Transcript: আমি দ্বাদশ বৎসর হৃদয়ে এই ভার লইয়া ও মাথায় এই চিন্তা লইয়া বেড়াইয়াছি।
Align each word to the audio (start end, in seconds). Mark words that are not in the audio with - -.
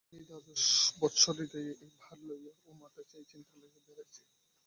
আমি 0.09 0.23
দ্বাদশ 0.27 0.63
বৎসর 1.01 1.35
হৃদয়ে 1.39 1.71
এই 1.83 1.91
ভার 2.01 2.17
লইয়া 2.27 2.53
ও 2.61 2.69
মাথায় 2.81 3.07
এই 3.13 3.25
চিন্তা 3.31 3.53
লইয়া 3.61 3.79
বেড়াইয়াছি। 3.87 4.21